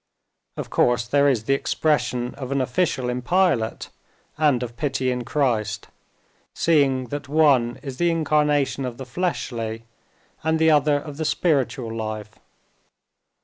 [0.57, 3.89] Of course there is the expression of an official in Pilate
[4.35, 5.89] and of pity in Christ,
[6.55, 9.83] seeing that one is the incarnation of the fleshly
[10.43, 12.39] and the other of the spiritual life.